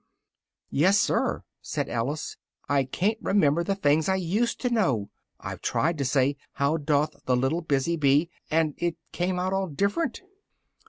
[0.71, 2.35] "Yes, sir," said Alice,
[2.67, 7.23] "I ca'n't remember the things I used to know I've tried to say "How doth
[7.25, 10.23] the little busy bee" and it came all different!"